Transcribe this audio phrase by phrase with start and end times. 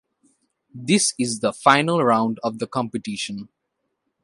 [0.73, 3.49] This is the final round of the competition.